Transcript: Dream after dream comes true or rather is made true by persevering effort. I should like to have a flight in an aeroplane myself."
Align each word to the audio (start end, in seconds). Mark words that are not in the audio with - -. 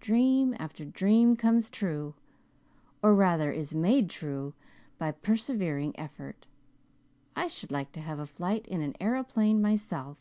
Dream 0.00 0.56
after 0.58 0.82
dream 0.82 1.36
comes 1.36 1.68
true 1.68 2.14
or 3.02 3.14
rather 3.14 3.52
is 3.52 3.74
made 3.74 4.08
true 4.08 4.54
by 4.96 5.10
persevering 5.10 5.92
effort. 6.00 6.46
I 7.36 7.48
should 7.48 7.70
like 7.70 7.92
to 7.92 8.00
have 8.00 8.18
a 8.18 8.24
flight 8.26 8.66
in 8.66 8.80
an 8.80 8.96
aeroplane 8.98 9.60
myself." 9.60 10.16